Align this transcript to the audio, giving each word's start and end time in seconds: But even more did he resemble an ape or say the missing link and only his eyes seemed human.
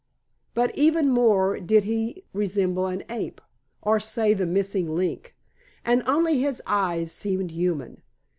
But 0.55 0.75
even 0.75 1.09
more 1.11 1.59
did 1.59 1.83
he 1.83 2.23
resemble 2.33 2.87
an 2.87 3.03
ape 3.07 3.39
or 3.83 3.99
say 3.99 4.33
the 4.33 4.47
missing 4.47 4.95
link 4.95 5.35
and 5.85 6.01
only 6.07 6.39
his 6.39 6.59
eyes 6.65 7.11
seemed 7.11 7.51
human. 7.51 8.01